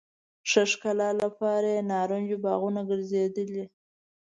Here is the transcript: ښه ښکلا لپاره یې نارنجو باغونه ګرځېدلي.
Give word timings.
ښه 0.49 0.63
ښکلا 0.71 1.09
لپاره 1.23 1.67
یې 1.75 1.87
نارنجو 1.91 2.37
باغونه 2.45 2.81
ګرځېدلي. 2.89 3.65